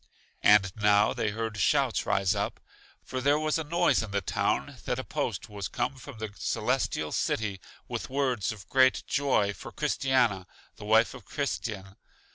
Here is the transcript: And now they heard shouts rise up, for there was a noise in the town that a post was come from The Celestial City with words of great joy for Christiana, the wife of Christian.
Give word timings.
And 0.41 0.75
now 0.77 1.13
they 1.13 1.29
heard 1.29 1.57
shouts 1.57 2.07
rise 2.07 2.33
up, 2.33 2.59
for 3.03 3.21
there 3.21 3.37
was 3.37 3.59
a 3.59 3.63
noise 3.63 4.01
in 4.01 4.09
the 4.09 4.19
town 4.19 4.77
that 4.85 4.97
a 4.97 5.03
post 5.03 5.47
was 5.47 5.67
come 5.67 5.93
from 5.93 6.17
The 6.17 6.33
Celestial 6.39 7.11
City 7.11 7.61
with 7.87 8.09
words 8.09 8.51
of 8.51 8.67
great 8.67 9.03
joy 9.05 9.53
for 9.53 9.71
Christiana, 9.71 10.47
the 10.77 10.85
wife 10.85 11.13
of 11.13 11.25
Christian. 11.25 11.97